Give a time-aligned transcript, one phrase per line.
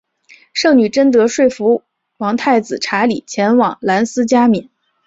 [0.51, 1.83] 圣女贞德说服
[2.17, 4.67] 王太子查理前往兰斯加冕。